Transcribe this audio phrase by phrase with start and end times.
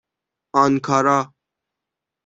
[0.61, 1.19] آنکارا